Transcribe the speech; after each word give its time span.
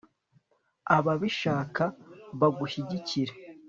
ababishaka 0.95 1.83
bagushyigikire 2.39 3.33